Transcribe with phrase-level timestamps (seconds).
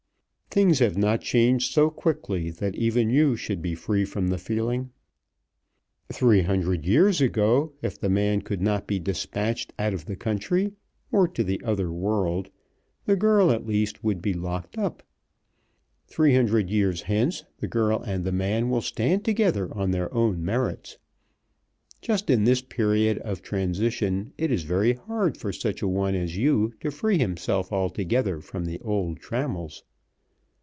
[0.53, 4.89] Things have not changed so quickly that even you should be free from the feeling.
[6.11, 10.73] Three hundred years ago, if the man could not be despatched out of the country
[11.09, 12.49] or to the other world,
[13.05, 15.03] the girl at least would be locked up.
[16.05, 20.43] Three hundred years hence the girl and the man will stand together on their own
[20.43, 20.97] merits.
[22.01, 26.35] Just in this period of transition it is very hard for such a one as
[26.35, 29.85] you to free himself altogether from the old trammels."